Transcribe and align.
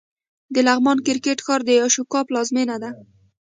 د 0.53 0.55
لغمان 0.67 0.97
کرکټ 1.05 1.39
ښار 1.45 1.61
د 1.65 1.69
اشوکا 1.85 2.19
پلازمېنه 2.27 2.75
وه 2.81 2.89